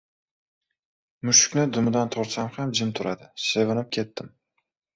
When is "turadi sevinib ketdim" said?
3.01-4.37